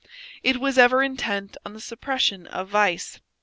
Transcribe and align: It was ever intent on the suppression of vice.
It 0.41 0.57
was 0.59 0.79
ever 0.79 1.03
intent 1.03 1.57
on 1.63 1.73
the 1.73 1.79
suppression 1.79 2.47
of 2.47 2.69
vice. 2.69 3.19